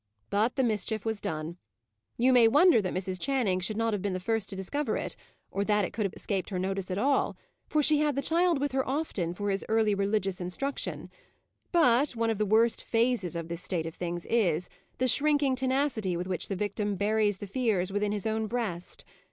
[0.31, 1.57] But the mischief was done.
[2.17, 3.21] You may wonder that Mrs.
[3.21, 5.15] Channing should not have been the first to discover it;
[5.51, 8.59] or that it could have escaped her notice at all, for she had the child
[8.59, 11.11] with her often for his early religious instruction;
[11.71, 16.17] but, one of the worst phases of this state of things is, the shrinking tenacity
[16.17, 19.05] with which the victim buries the fears within his own breast.